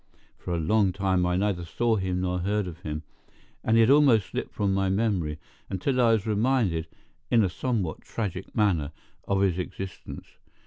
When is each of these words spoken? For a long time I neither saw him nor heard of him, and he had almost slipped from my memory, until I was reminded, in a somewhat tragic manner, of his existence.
For 0.39 0.55
a 0.55 0.59
long 0.59 0.91
time 0.93 1.27
I 1.27 1.35
neither 1.37 1.63
saw 1.63 1.95
him 1.95 2.21
nor 2.21 2.39
heard 2.39 2.65
of 2.65 2.79
him, 2.79 3.03
and 3.63 3.77
he 3.77 3.81
had 3.81 3.91
almost 3.91 4.25
slipped 4.31 4.51
from 4.51 4.73
my 4.73 4.89
memory, 4.89 5.37
until 5.69 6.01
I 6.01 6.13
was 6.13 6.25
reminded, 6.25 6.87
in 7.29 7.43
a 7.43 7.49
somewhat 7.49 8.01
tragic 8.01 8.55
manner, 8.55 8.93
of 9.27 9.41
his 9.41 9.59
existence. 9.59 10.25